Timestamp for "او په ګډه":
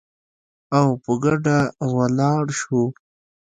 0.77-1.57